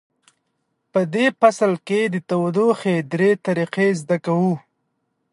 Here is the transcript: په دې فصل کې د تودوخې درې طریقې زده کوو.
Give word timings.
په 0.91 1.01
دې 1.13 1.25
فصل 1.39 1.73
کې 1.87 2.01
د 2.13 2.15
تودوخې 2.29 2.95
درې 3.13 3.31
طریقې 3.45 3.87
زده 4.01 4.17
کوو. 4.25 4.53